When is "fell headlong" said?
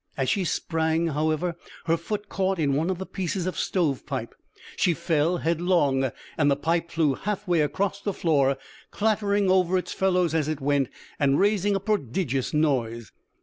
4.95-6.09